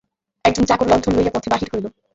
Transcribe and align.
এখজন 0.45 0.65
চাকর 0.69 0.87
লণ্ঠন 0.89 1.11
লইয়া 1.15 1.33
পথে 1.35 1.47
বাহির 1.51 1.69
হইল। 1.71 1.85